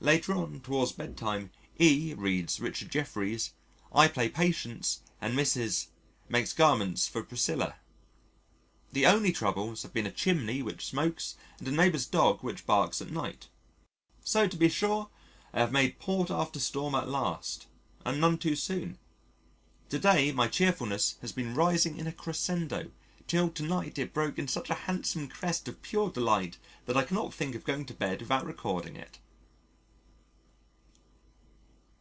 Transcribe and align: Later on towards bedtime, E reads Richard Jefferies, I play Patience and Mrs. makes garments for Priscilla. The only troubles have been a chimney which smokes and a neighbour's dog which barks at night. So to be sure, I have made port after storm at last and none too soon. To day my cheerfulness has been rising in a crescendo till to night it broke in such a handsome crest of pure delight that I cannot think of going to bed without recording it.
Later 0.00 0.32
on 0.34 0.60
towards 0.60 0.92
bedtime, 0.92 1.50
E 1.76 2.14
reads 2.14 2.60
Richard 2.60 2.88
Jefferies, 2.92 3.52
I 3.92 4.06
play 4.06 4.28
Patience 4.28 5.02
and 5.20 5.36
Mrs. 5.36 5.88
makes 6.28 6.52
garments 6.52 7.08
for 7.08 7.24
Priscilla. 7.24 7.74
The 8.92 9.06
only 9.06 9.32
troubles 9.32 9.82
have 9.82 9.92
been 9.92 10.06
a 10.06 10.12
chimney 10.12 10.62
which 10.62 10.86
smokes 10.86 11.34
and 11.58 11.66
a 11.66 11.72
neighbour's 11.72 12.06
dog 12.06 12.44
which 12.44 12.64
barks 12.64 13.02
at 13.02 13.10
night. 13.10 13.48
So 14.22 14.46
to 14.46 14.56
be 14.56 14.68
sure, 14.68 15.10
I 15.52 15.58
have 15.58 15.72
made 15.72 15.98
port 15.98 16.30
after 16.30 16.60
storm 16.60 16.94
at 16.94 17.08
last 17.08 17.66
and 18.04 18.20
none 18.20 18.38
too 18.38 18.54
soon. 18.54 18.98
To 19.88 19.98
day 19.98 20.30
my 20.30 20.46
cheerfulness 20.46 21.16
has 21.22 21.32
been 21.32 21.56
rising 21.56 21.96
in 21.98 22.06
a 22.06 22.12
crescendo 22.12 22.92
till 23.26 23.48
to 23.50 23.64
night 23.64 23.98
it 23.98 24.14
broke 24.14 24.38
in 24.38 24.46
such 24.46 24.70
a 24.70 24.74
handsome 24.86 25.26
crest 25.26 25.66
of 25.66 25.82
pure 25.82 26.08
delight 26.08 26.56
that 26.86 26.96
I 26.96 27.02
cannot 27.02 27.34
think 27.34 27.56
of 27.56 27.64
going 27.64 27.84
to 27.86 27.94
bed 27.94 28.22
without 28.22 28.46
recording 28.46 28.94
it. 28.94 29.18